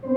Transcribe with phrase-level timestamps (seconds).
[0.00, 0.08] The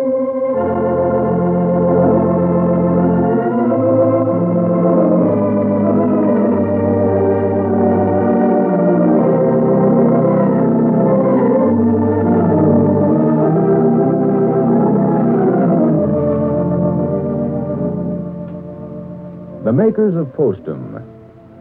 [19.74, 21.04] makers of Postum,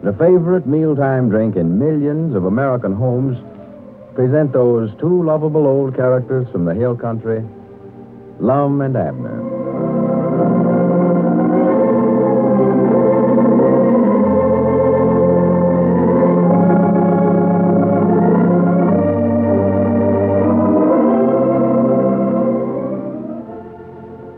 [0.04, 3.36] the favorite mealtime drink in millions of American homes,
[4.14, 7.45] present those two lovable old characters from the hill country,
[8.42, 9.41] Lum and Abner.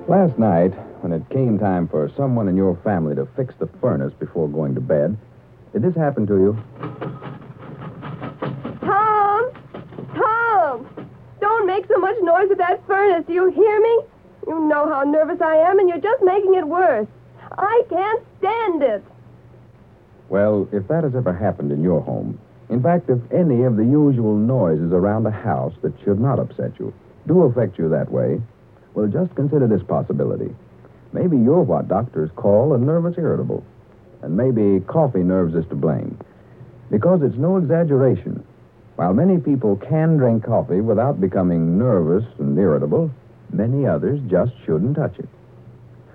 [0.06, 4.12] Last night, when it came time for someone in your family to fix the furnace
[4.12, 5.16] before going to bed,
[5.72, 7.13] did this happen to you?
[12.04, 13.24] Much noise with that furnace.
[13.26, 14.00] Do you hear me?
[14.46, 17.08] You know how nervous I am, and you're just making it worse.
[17.56, 19.02] I can't stand it.
[20.28, 22.38] Well, if that has ever happened in your home,
[22.68, 26.78] in fact, if any of the usual noises around a house that should not upset
[26.78, 26.92] you
[27.26, 28.40] do affect you that way,
[28.92, 30.54] well, just consider this possibility.
[31.14, 33.64] Maybe you're what doctors call a nervous irritable.
[34.20, 36.18] And maybe coffee nerves is to blame.
[36.90, 38.44] Because it's no exaggeration.
[38.96, 43.10] While many people can drink coffee without becoming nervous and irritable,
[43.50, 45.28] many others just shouldn't touch it.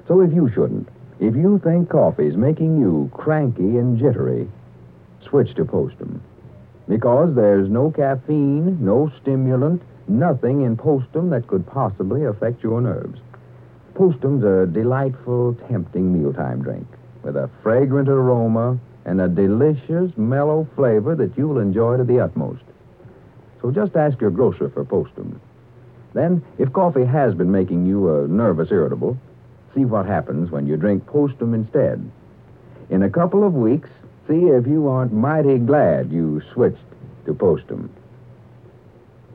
[0.08, 0.88] So if you shouldn't,
[1.20, 4.50] if you think coffee's making you cranky and jittery,
[5.28, 6.22] switch to Postum.
[6.88, 13.20] Because there's no caffeine, no stimulant, nothing in Postum that could possibly affect your nerves.
[13.94, 16.88] Postum's a delightful, tempting mealtime drink
[17.24, 22.64] with a fragrant aroma and a delicious, mellow flavor that you'll enjoy to the utmost.
[23.62, 25.40] So just ask your grocer for Postum.
[26.14, 29.18] Then, if coffee has been making you a nervous irritable,
[29.76, 32.10] see what happens when you drink Postum instead.
[32.90, 33.90] In a couple of weeks,
[34.28, 36.78] see if you aren't mighty glad you switched
[37.26, 37.90] to Postum.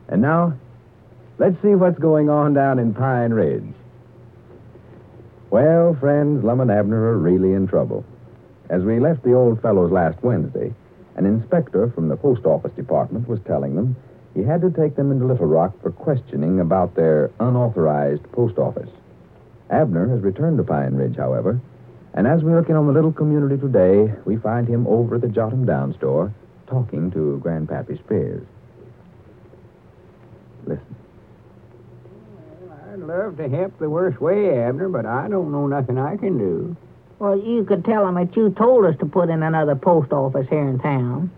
[0.07, 0.53] And now,
[1.37, 3.73] let's see what's going on down in Pine Ridge.
[5.49, 8.03] Well, friends, Lum and Abner are really in trouble.
[8.69, 10.73] As we left the old fellows last Wednesday,
[11.15, 13.95] an inspector from the post office department was telling them
[14.35, 18.89] he had to take them into Little Rock for questioning about their unauthorized post office.
[19.69, 21.59] Abner has returned to Pine Ridge, however,
[22.13, 25.21] and as we look in on the little community today, we find him over at
[25.21, 26.31] the Jot 'em Down store
[26.67, 28.45] talking to Grandpappy Spears.
[30.65, 30.95] Listen.
[32.91, 36.37] I'd love to help the worst way, Abner, but I don't know nothing I can
[36.37, 36.75] do.
[37.19, 40.47] Well, you could tell him that you told us to put in another post office
[40.49, 41.31] here in town.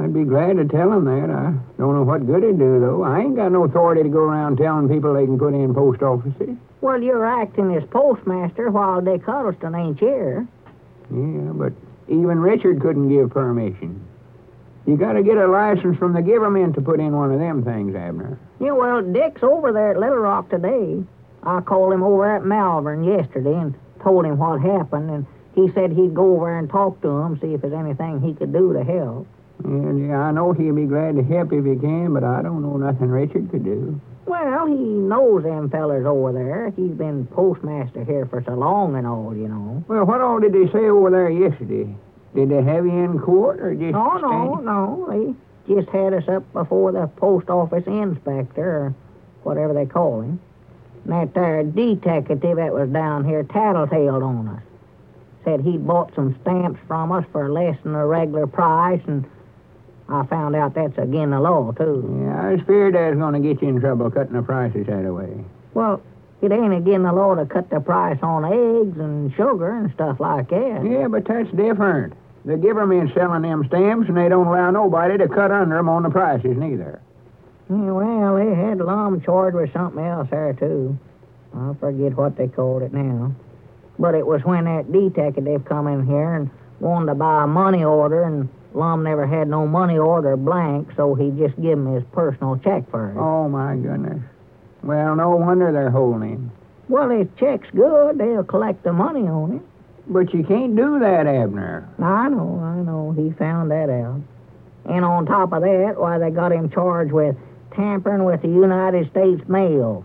[0.00, 1.28] I'd be glad to tell him that.
[1.28, 3.02] I don't know what good it'd do, though.
[3.02, 6.00] I ain't got no authority to go around telling people they can put in post
[6.00, 6.56] offices.
[6.80, 10.48] Well, you're acting as postmaster while Dick Huddleston ain't here.
[11.10, 11.74] Yeah, but
[12.08, 14.06] even Richard couldn't give permission.
[14.86, 17.62] You got to get a license from the government to put in one of them
[17.62, 18.38] things, Abner.
[18.58, 21.04] Yeah, well, Dick's over there at Little Rock today.
[21.42, 25.92] I called him over at Malvern yesterday and told him what happened, and he said
[25.92, 28.82] he'd go over and talk to him, see if there's anything he could do to
[28.82, 29.26] help.
[29.64, 32.62] Yeah, yeah, I know he'll be glad to help if he can, but I don't
[32.62, 34.00] know nothing Richard could do.
[34.26, 36.70] Well, he knows them fellers over there.
[36.76, 39.84] He's been postmaster here for so long and all, you know.
[39.88, 41.94] Well, what all did they say over there yesterday?
[42.34, 45.06] Did they have you in court or just No, no, no.
[45.66, 48.94] They just had us up before the post office inspector, or
[49.42, 50.40] whatever they call him.
[51.04, 54.62] And that there detective that was down here tattletaled on us.
[55.44, 59.24] Said he'd bought some stamps from us for less than the regular price, and
[60.10, 62.22] I found out that's again the law, too.
[62.22, 64.86] Yeah, I was feared I was going to get you in trouble cutting the prices
[64.86, 65.44] that away.
[65.72, 66.02] Well,
[66.42, 70.18] it ain't again the law to cut the price on eggs and sugar and stuff
[70.18, 70.84] like that.
[70.84, 72.14] Yeah, but that's different.
[72.44, 76.02] The government's selling them stamps, and they don't allow nobody to cut under 'em on
[76.02, 77.00] the prices neither.
[77.68, 80.96] Yeah, well, they had Lum charged with something else there, too.
[81.54, 83.32] I forget what they called it now.
[83.98, 87.84] But it was when that detective come in here and wanted to buy a money
[87.84, 92.04] order, and Lum never had no money order blank, so he just give him his
[92.12, 93.16] personal check for it.
[93.16, 94.22] Oh, my goodness.
[94.82, 96.52] Well, no wonder they're holding him.
[96.88, 98.18] Well, his check's good.
[98.18, 99.62] They'll collect the money on it.
[100.06, 101.88] But you can't do that, Abner.
[102.00, 103.12] I know, I know.
[103.16, 104.20] He found that out.
[104.86, 107.36] And on top of that, why, they got him charged with
[107.74, 110.04] tampering with the United States mail,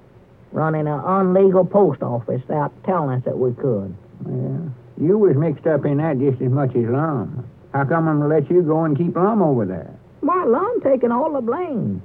[0.51, 3.95] running an unlegal post office without telling us that we could.
[4.27, 5.05] Yeah.
[5.07, 7.45] You was mixed up in that just as much as Lum.
[7.75, 9.91] How come I'm to let you go and keep Lum over there?
[10.21, 12.01] Why, Lum taking all the blame.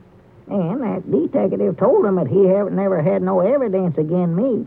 [0.49, 4.65] And that detective told him that he haven't never had no evidence against me.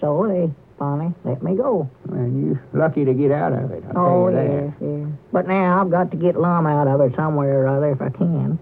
[0.00, 1.90] So they finally let me go.
[2.06, 3.84] Well, you lucky to get out of it.
[3.94, 5.06] I'll Oh, yeah, yeah.
[5.32, 8.08] But now I've got to get Lum out of it somewhere or other if I
[8.08, 8.58] can.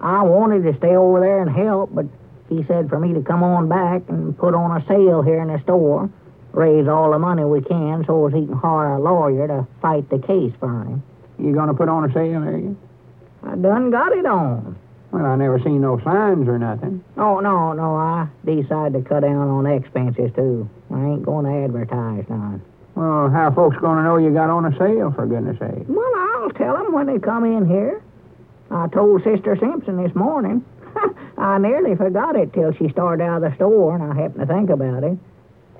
[0.00, 2.06] I wanted to stay over there and help, but
[2.48, 5.48] he said for me to come on back and put on a sale here in
[5.48, 6.08] the store,
[6.52, 10.08] raise all the money we can so as he can hire a lawyer to fight
[10.10, 11.02] the case for him.
[11.38, 12.76] You gonna put on a sale, are you?
[13.42, 14.76] I done got it on.
[15.10, 17.02] Well, I never seen no signs or nothing.
[17.16, 20.68] Oh, no, no, I decided to cut down on expenses, too.
[20.90, 22.62] I ain't going to advertise none.
[22.94, 25.86] Well, how folks gonna know you got on a sale, for goodness sake?
[25.88, 28.02] Well, I'll tell 'em when they come in here.
[28.70, 30.64] I told Sister Simpson this morning.
[31.38, 34.54] I nearly forgot it till she started out of the store, and I happened to
[34.54, 35.18] think about it.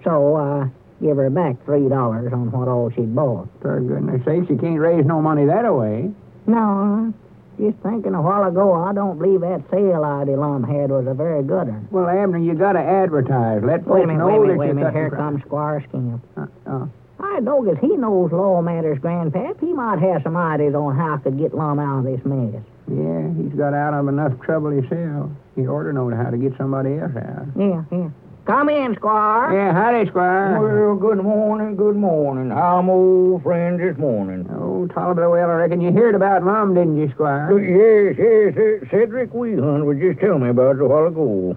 [0.05, 0.71] So I
[1.03, 3.49] give her back three dollars on what all she'd bought.
[3.61, 6.11] For goodness sakes, she can't raise no money that away.
[6.47, 7.13] No,
[7.59, 11.15] just thinking a while ago, I don't believe that sale Ida Lum had was a
[11.15, 11.89] very good one.
[11.91, 13.63] Well, Abner, you gotta advertise.
[13.63, 14.93] Let folks Wait a minute, know wait a minute, that wait a minute.
[14.95, 16.25] Here comes Squire Skimp.
[16.37, 16.87] Uh, uh,
[17.21, 19.61] I know as he knows law matters, Grandpap.
[19.61, 22.63] He might have some ideas on how I could get Lum out of this mess.
[22.89, 25.31] yeah, he's got out of enough trouble himself.
[25.55, 27.47] He ought to know how to get somebody else out.
[27.57, 28.09] Yeah, yeah.
[28.51, 29.55] Come in, Squire.
[29.55, 30.59] Yeah, howdy, Squire.
[30.59, 32.51] Well, good morning, good morning.
[32.51, 34.45] How am old friend this morning?
[34.51, 37.47] Oh, Tolliver, well, I reckon you heard about Lum, didn't you, Squire?
[37.63, 41.57] Yes, yes, uh, Cedric Weehunt was just telling me about it a while ago.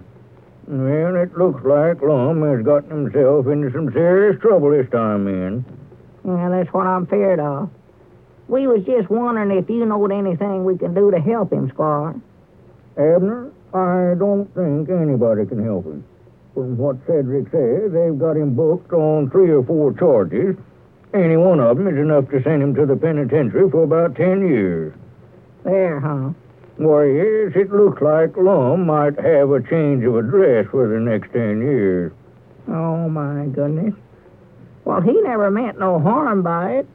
[0.68, 5.64] Well, it looks like Lum has gotten himself into some serious trouble this time, man.
[6.24, 7.70] Yeah, that's what I'm feared of.
[8.46, 12.14] We was just wondering if you knowed anything we can do to help him, Squire.
[12.96, 16.04] Abner, I don't think anybody can help him.
[16.54, 20.56] From what Cedric says, they've got him booked on three or four charges.
[21.12, 24.46] Any one of them is enough to send him to the penitentiary for about ten
[24.46, 24.94] years.
[25.64, 26.30] There, huh?
[26.76, 31.32] Why, yes, it looks like Lum might have a change of address for the next
[31.32, 32.12] ten years.
[32.68, 33.94] Oh, my goodness.
[34.84, 36.88] Well, he never meant no harm by it.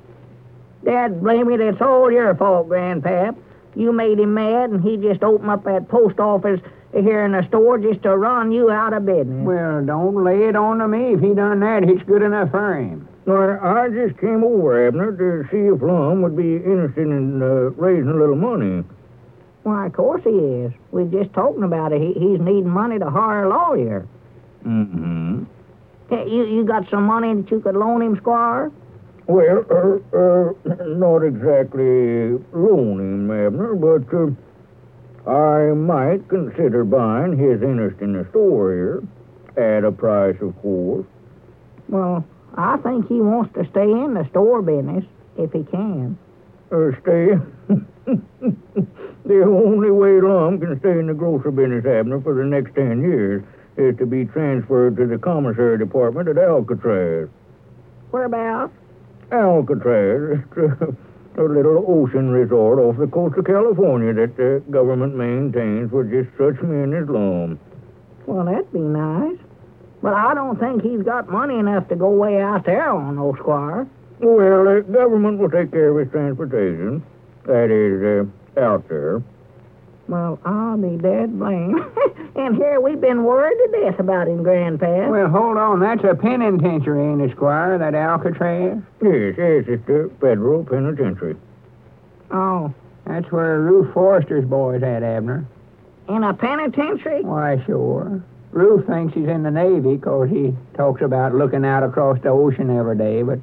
[0.85, 3.35] Dad, blame it, it's all your fault, Grandpap.
[3.75, 6.61] You made him mad, and he just opened up that post office
[6.93, 9.45] here in the store just to run you out of business.
[9.45, 11.13] Well, don't lay it on to me.
[11.13, 13.07] If he done that, it's good enough for him.
[13.25, 17.45] Well, I just came over, Abner, to see if Lum would be interested in uh,
[17.77, 18.83] raising a little money.
[19.63, 20.71] Why, of course he is.
[20.91, 22.01] We're just talking about it.
[22.01, 24.07] He, he's needing money to hire a lawyer.
[24.65, 25.43] Mm-hmm.
[26.09, 28.71] Hey, You, you got some money that you could loan him, Squire?
[29.27, 34.31] Well, uh, uh, not exactly loaning, Abner, but uh,
[35.29, 39.03] I might consider buying his interest in the store here.
[39.57, 41.05] At a price, of course.
[41.87, 45.05] Well, I think he wants to stay in the store business
[45.37, 46.17] if he can.
[46.71, 47.37] Uh, stay.
[49.25, 53.01] the only way Lum can stay in the grocery business, Abner, for the next ten
[53.01, 53.43] years
[53.77, 57.29] is to be transferred to the commissary department at Alcatraz.
[58.11, 58.73] Whereabouts?
[59.31, 60.43] Alcatraz,
[61.37, 66.29] a, little ocean resort off the coast of California that the government maintains for just
[66.37, 67.59] such men as Lum.
[68.25, 69.37] Well, that'd be nice.
[70.01, 73.35] But I don't think he's got money enough to go way out there on no
[73.35, 73.87] Squire.
[74.19, 77.03] Well, the government will take care of his transportation.
[77.45, 78.27] That is,
[78.57, 79.21] uh, out there.
[80.09, 81.79] Well, I'll be dead blamed.
[82.35, 85.07] and here we've been worried to death about him, Grandpa.
[85.09, 85.79] Well, hold on.
[85.79, 87.77] That's a penitentiary, ain't it, Squire?
[87.77, 88.81] That Alcatraz?
[89.03, 91.35] Yes, yes, it's the federal penitentiary.
[92.31, 92.73] oh,
[93.05, 95.45] That's where Ruth Forrester's boy's at, Abner.
[96.07, 97.21] in a penitentiary?
[97.23, 98.23] Why, sure.
[98.51, 102.75] Ruth thinks he's in the Navy 'cause he talks about looking out across the ocean
[102.75, 103.37] every day, but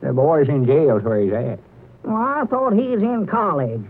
[0.00, 1.60] the boy's in jail's where he's at.
[2.02, 3.82] Well, I thought he's in college.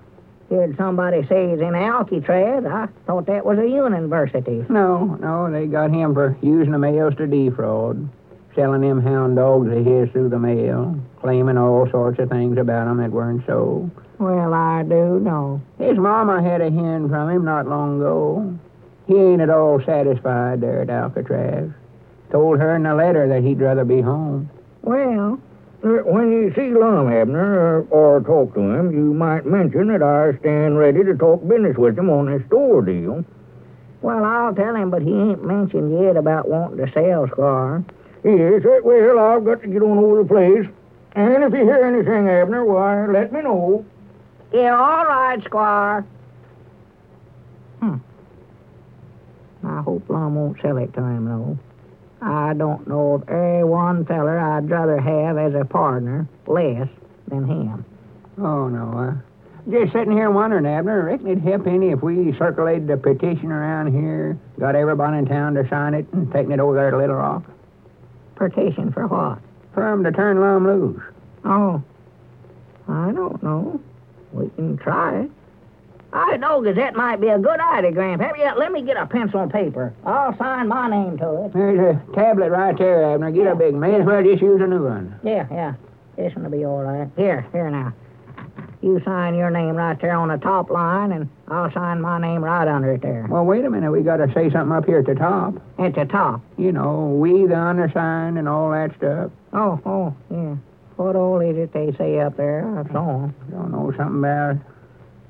[0.51, 2.65] Heard somebody say he's in Alcatraz.
[2.65, 4.65] I thought that was a university.
[4.69, 8.09] No, no, they got him for using the mails to defraud,
[8.57, 12.83] selling them hound dogs of his through the mail, claiming all sorts of things about
[12.83, 13.89] about 'em that weren't so.
[14.19, 15.61] Well, I do know.
[15.79, 18.53] His mama had a hearing from him not long ago.
[19.07, 21.71] He ain't at all satisfied there at Alcatraz.
[22.33, 24.51] Told her in a letter that he'd rather be home.
[24.83, 25.39] Well,
[25.83, 30.39] When you see Lum, Abner, or, or talk to him, you might mention that I
[30.41, 33.25] stand ready to talk business with him on this store deal.
[34.03, 37.83] well, I'll tell him, but he ain't mentioned yet about wanting to sell Squire.
[38.25, 40.69] Yes, uh, well, I've got to get on over the place.
[41.13, 43.85] And if you hear anything, Abner, why, let me know.
[44.53, 46.05] Yeah, all right, Squire.
[47.81, 47.97] Hmm.
[49.65, 51.59] I hope Lum won't sell it to him, though.
[52.23, 56.89] I don't know of any one feller I'd rather have as a partner less
[57.29, 57.85] than him.
[58.39, 58.99] Oh, no.
[58.99, 61.05] Uh, Just sitting here wondering, Abner.
[61.05, 65.55] Reckon it'd help any if we circulated the petition around here, got everybody in town
[65.55, 67.45] to sign it, and taking it over there to Little Rock.
[68.37, 69.39] Petition for what?
[69.75, 71.03] For 'em to turn Lum loose.
[71.45, 71.83] Oh,
[72.89, 73.81] I don't know.
[74.33, 75.31] We can try it.
[76.13, 78.37] I know that might be a good idea, Grandpap.
[78.37, 79.95] Yeah, let me get a pencil and paper.
[80.05, 81.53] I'll sign my name to it.
[81.53, 83.31] There's a tablet right there, Abner.
[83.31, 84.05] Get a big man.
[84.05, 85.19] Well just use a new one.
[85.23, 85.75] Yeah, yeah.
[86.17, 87.09] This one'll be all right.
[87.17, 87.93] Here, here now.
[88.83, 92.43] You sign your name right there on the top line, and I'll sign my name
[92.43, 93.27] right under it there.
[93.29, 93.91] Well, wait a minute.
[93.93, 95.55] We got to say something up here at the top.
[95.79, 96.41] At the top.
[96.57, 99.31] You know, we the undersigned and all that stuff.
[99.53, 100.57] Oh, oh, yeah.
[100.97, 102.71] What all is it they say up there?
[102.75, 103.33] That's all.
[103.51, 104.63] Don't know something about it.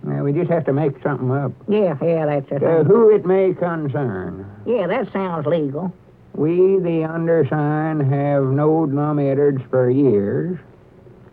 [0.07, 1.53] Yeah, we just have to make something up.
[1.69, 2.63] Yeah, yeah, that's it.
[2.63, 4.47] Uh, who it may concern.
[4.67, 5.93] Yeah, that sounds legal.
[6.35, 10.59] We, the undersigned, have known Lum Edwards for years.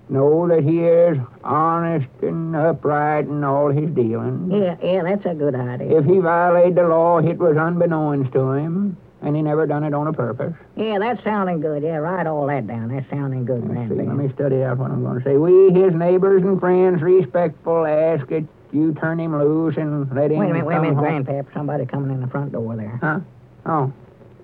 [0.09, 4.51] Know that he is honest and upright in all his dealings.
[4.51, 5.99] Yeah, yeah, that's a good idea.
[5.99, 9.93] If he violated the law, it was unbeknownst to him, and he never done it
[9.93, 10.53] on a purpose.
[10.77, 11.83] Yeah, that's sounding good.
[11.83, 12.87] Yeah, write all that down.
[12.95, 15.35] That's sounding good, Let's see, let me study out what I'm going to say.
[15.35, 20.39] We, his neighbors and friends, respectful, ask that you turn him loose and let him
[20.39, 21.25] Wait a minute, wait a come minute, home.
[21.25, 21.53] Grandpap.
[21.53, 22.97] Somebody coming in the front door there.
[23.01, 23.19] Huh?
[23.65, 23.93] Oh,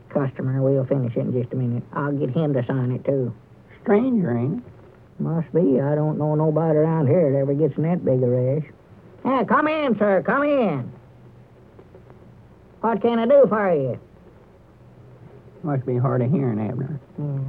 [0.10, 1.84] Customer, we'll finish it in just a minute.
[1.94, 3.34] I'll get him to sign it, too.
[3.82, 4.64] stranger, ain't it?
[5.20, 5.80] Must be.
[5.82, 8.64] I don't know nobody around here that ever gets in that big a rush.
[9.26, 10.22] Yeah, come in, sir.
[10.26, 10.92] Come in.
[12.82, 14.00] What can I do for you?
[15.64, 17.00] Must be hard of hearing, Abner.
[17.18, 17.40] Yeah.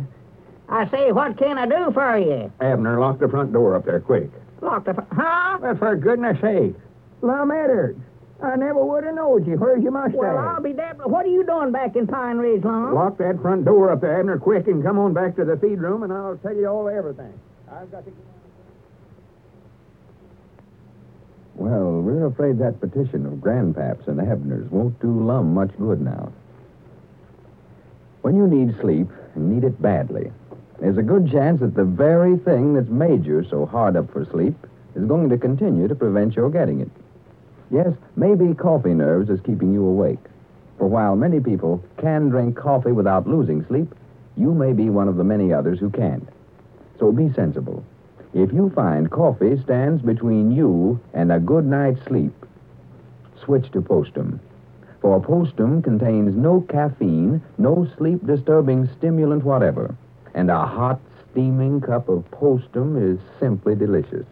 [0.69, 2.53] I say, what can I do for you?
[2.61, 4.31] Abner, lock the front door up there, quick.
[4.65, 4.95] Lock the...
[4.95, 5.59] fr- Huh?
[5.61, 6.75] Well, for goodness sake.
[7.21, 8.01] Lum Edwards.
[8.43, 9.57] I never would have knowed you.
[9.57, 10.17] Where's your mustache?
[10.17, 11.01] Well, I'll be damned.
[11.05, 12.95] What are you doing back in Pine Ridge, Lum?
[12.95, 15.79] Lock that front door up there, Abner, quick, and come on back to the feed
[15.79, 17.33] room, and I'll tell you all everything.
[17.71, 18.13] I've got to.
[21.55, 26.33] Well, we're afraid that petition of Grandpaps and Abner's won't do Lum much good now.
[28.23, 30.33] When you need sleep, and need it badly,
[30.85, 34.27] there's a good chance that the very thing that's made you so hard up for
[34.27, 34.55] sleep
[34.95, 36.91] is going to continue to prevent your getting it.
[37.71, 40.19] Yes, maybe coffee nerves is keeping you awake.
[40.77, 43.95] For while many people can drink coffee without losing sleep,
[44.37, 46.29] you may be one of the many others who can't.
[46.99, 47.83] So be sensible.
[48.35, 52.35] If you find coffee stands between you and a good night's sleep,
[53.43, 54.39] switch to Postum.
[55.01, 59.97] For Postum contains no caffeine, no sleep disturbing stimulant whatever.
[60.35, 61.01] And a hot,
[61.31, 64.27] steaming cup of Postum is simply delicious.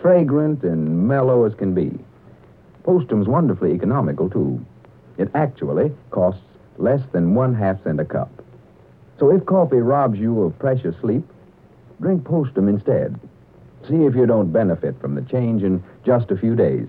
[0.00, 1.98] Fragrant and mellow as can be.
[2.84, 4.64] Postum's wonderfully economical, too.
[5.18, 6.42] It actually costs
[6.78, 8.30] less than one half cent a cup.
[9.18, 11.24] So if coffee robs you of precious sleep,
[12.00, 13.20] drink Postum instead.
[13.88, 16.88] See if you don't benefit from the change in just a few days.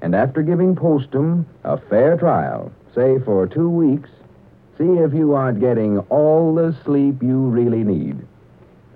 [0.00, 4.10] And after giving Postum a fair trial, say for two weeks,
[4.78, 8.16] see if you aren't getting all the sleep you really need.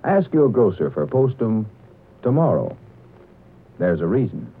[0.03, 1.65] Ask your grocer for Postum
[2.21, 2.75] tomorrow.
[3.77, 4.51] There's a reason.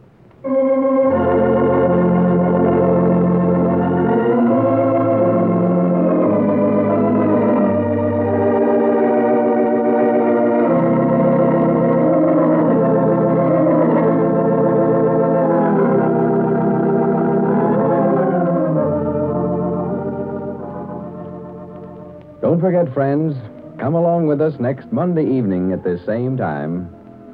[22.93, 23.35] Friends,
[23.79, 26.85] come along with us next Monday evening at this same time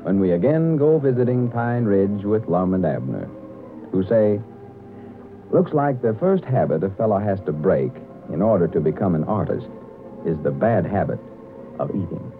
[0.03, 3.29] when we again go visiting Pine Ridge with Lum and Abner,
[3.91, 4.39] who say,
[5.51, 7.91] Looks like the first habit a fellow has to break
[8.31, 9.67] in order to become an artist
[10.25, 11.19] is the bad habit
[11.79, 12.31] of eating.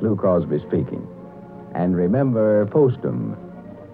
[0.00, 1.06] Lou Crosby speaking.
[1.74, 3.36] And remember Postum,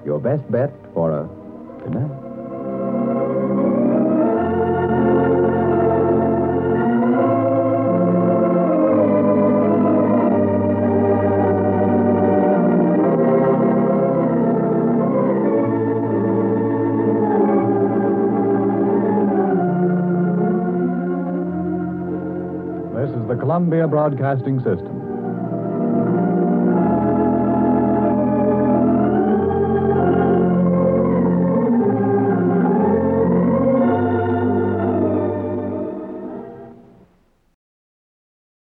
[0.04, 2.25] your best bet for a good night.
[23.56, 25.05] Columbia Broadcasting System.